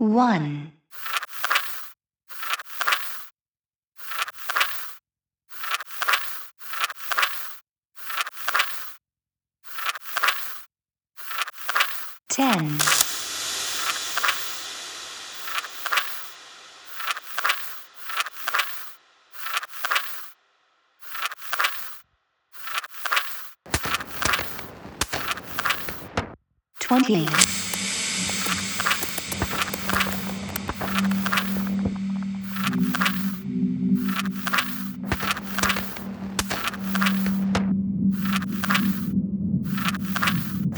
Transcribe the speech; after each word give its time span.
one, 0.00 0.72
ten, 12.30 12.78
twenty, 26.80 27.28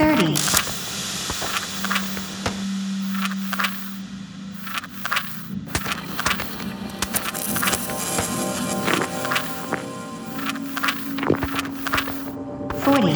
thirty, 0.02 0.34
forty, 12.82 13.14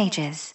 pages. 0.00 0.54